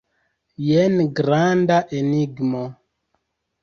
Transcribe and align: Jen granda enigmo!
Jen 0.67 0.95
granda 1.21 1.79
enigmo! 2.03 2.67